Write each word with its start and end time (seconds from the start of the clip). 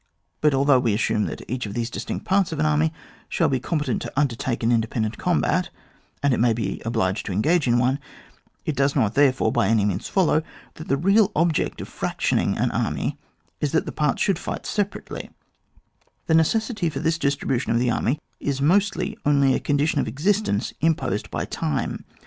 But 0.41 0.55
although 0.55 0.79
we 0.79 0.95
assume 0.95 1.25
that 1.25 1.43
each 1.47 1.67
of 1.67 1.75
these 1.75 1.91
distinct 1.91 2.25
parts 2.25 2.51
of 2.51 2.57
an 2.59 2.65
army 2.65 2.91
shall 3.29 3.49
be 3.49 3.59
competent 3.59 4.01
to 4.01 4.19
undertake 4.19 4.63
an 4.63 4.71
independent 4.71 5.19
combat, 5.19 5.69
and 6.23 6.33
it 6.33 6.39
may 6.39 6.53
be 6.53 6.81
obliged 6.83 7.27
to 7.27 7.31
Qngage 7.33 7.67
in 7.67 7.77
one, 7.77 7.99
it 8.65 8.75
does 8.75 8.95
not 8.95 9.13
therefore 9.13 9.51
by 9.51 9.67
any 9.67 9.85
means 9.85 10.07
follow 10.09 10.41
that 10.73 10.87
the 10.87 10.97
real 10.97 11.31
object 11.35 11.81
of 11.81 11.87
fractioning 11.87 12.59
an 12.59 12.71
army 12.71 13.19
is 13.59 13.73
that 13.73 13.85
the 13.85 13.91
parts 13.91 14.23
should 14.23 14.39
fight 14.39 14.65
separately; 14.65 15.29
the 16.25 16.33
necessity 16.33 16.89
for 16.89 16.97
this 16.99 17.19
distri 17.19 17.45
bution 17.47 17.69
of 17.69 17.77
the 17.77 17.91
army 17.91 18.19
is 18.39 18.59
mostly 18.59 19.15
only 19.23 19.53
a 19.53 19.59
con 19.59 19.77
dition 19.77 19.97
of 19.99 20.07
existence 20.07 20.73
imposed 20.81 21.29
by 21.29 21.45
time. 21.45 22.05